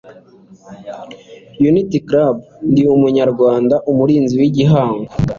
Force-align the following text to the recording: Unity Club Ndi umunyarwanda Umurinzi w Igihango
Unity 1.69 1.99
Club 2.07 2.35
Ndi 2.71 2.83
umunyarwanda 2.95 3.75
Umurinzi 3.91 4.33
w 4.41 4.43
Igihango 4.49 5.09